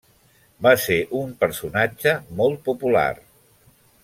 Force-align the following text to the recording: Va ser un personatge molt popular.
Va 0.67 0.71
ser 0.85 0.97
un 1.19 1.35
personatge 1.45 2.17
molt 2.41 2.65
popular. 2.71 3.09